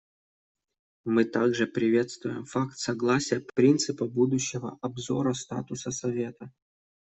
[1.05, 6.51] Мы также приветствуем факт согласования принципа будущего обзора статуса Совета.